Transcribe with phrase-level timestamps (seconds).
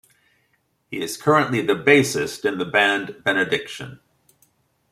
[0.89, 3.99] He is currently the bassist in the band Benediction.